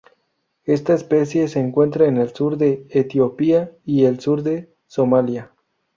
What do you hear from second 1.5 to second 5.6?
encuentra en el sur de Etiopía y el sur de Somalia.